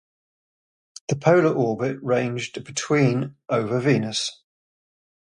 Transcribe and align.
The 1.09 1.15
polar 1.15 1.53
orbit 1.53 1.99
ranged 2.01 2.63
between 2.63 3.35
over 3.51 3.79
Venus. 3.79 4.41